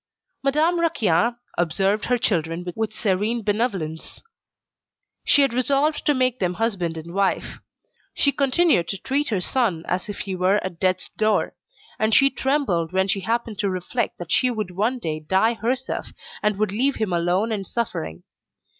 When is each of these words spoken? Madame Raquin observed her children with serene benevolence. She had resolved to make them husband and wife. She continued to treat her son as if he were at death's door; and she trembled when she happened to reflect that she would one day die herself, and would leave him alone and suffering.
Madame 0.41 0.79
Raquin 0.79 1.35
observed 1.59 2.05
her 2.05 2.17
children 2.17 2.65
with 2.75 2.91
serene 2.91 3.43
benevolence. 3.43 4.23
She 5.23 5.43
had 5.43 5.53
resolved 5.53 6.07
to 6.07 6.15
make 6.15 6.39
them 6.39 6.55
husband 6.55 6.97
and 6.97 7.13
wife. 7.13 7.59
She 8.15 8.31
continued 8.31 8.87
to 8.87 8.97
treat 8.97 9.27
her 9.29 9.39
son 9.41 9.85
as 9.87 10.09
if 10.09 10.21
he 10.21 10.35
were 10.35 10.57
at 10.65 10.79
death's 10.79 11.09
door; 11.09 11.53
and 11.99 12.15
she 12.15 12.31
trembled 12.31 12.91
when 12.91 13.07
she 13.09 13.19
happened 13.19 13.59
to 13.59 13.69
reflect 13.69 14.17
that 14.17 14.31
she 14.31 14.49
would 14.49 14.71
one 14.71 14.97
day 14.97 15.19
die 15.19 15.53
herself, 15.53 16.07
and 16.41 16.57
would 16.57 16.71
leave 16.71 16.95
him 16.95 17.13
alone 17.13 17.51
and 17.51 17.67
suffering. 17.67 18.23